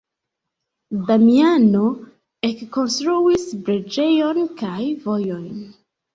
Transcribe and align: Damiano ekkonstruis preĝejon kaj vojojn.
Damiano 1.09 1.89
ekkonstruis 2.49 3.45
preĝejon 3.69 4.43
kaj 4.65 4.89
vojojn. 5.07 5.55